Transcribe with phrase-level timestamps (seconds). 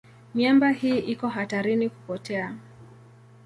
[0.33, 2.55] Miamba hii iko hatarini kupotea.